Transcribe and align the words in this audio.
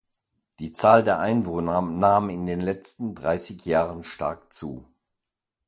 Die 0.57 0.73
Zahl 0.73 1.03
der 1.03 1.19
Einwohner 1.19 1.79
nahm 1.83 2.31
in 2.31 2.47
den 2.47 2.59
letzten 2.59 3.13
dreißig 3.13 3.63
Jahren 3.67 4.03
stark 4.03 4.51
zu. 4.51 4.83